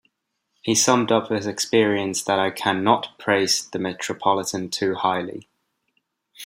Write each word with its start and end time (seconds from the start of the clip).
He 0.63 0.73
summed 0.73 1.11
up 1.11 1.29
his 1.29 1.45
experience 1.45 2.23
that 2.23 2.39
I 2.39 2.49
can 2.49 2.83
not 2.83 3.19
praise 3.19 3.69
the 3.69 3.77
Metropolitan 3.77 4.71
too 4.71 4.95
highly. 4.95 5.47